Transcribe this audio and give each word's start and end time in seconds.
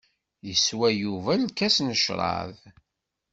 Yeswa 0.47 0.89
Yuba 1.01 1.31
lkas 1.43 1.77
n 1.81 1.89
ccrab. 1.99 2.57